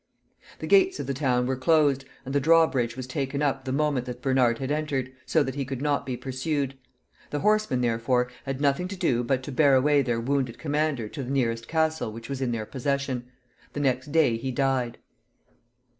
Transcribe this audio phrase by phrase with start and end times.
[0.57, 4.07] The gates of the town were closed, and the drawbridge was taken up the moment
[4.07, 6.75] that Bernard had entered, so that he could not be pursued.
[7.29, 11.21] The horsemen, therefore, had nothing to do but to bear away their wounded commander to
[11.21, 13.25] the nearest castle which was in their possession.
[13.73, 14.97] The next day he died.